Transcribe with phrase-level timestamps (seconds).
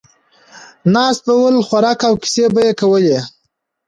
[0.93, 3.19] ناست به ول، خوراک او کیسې به یې کولې.